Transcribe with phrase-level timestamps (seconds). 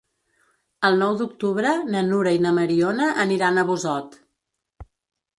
[0.87, 4.17] El nou d'octubre na Nura i na Mariona aniran a Busot.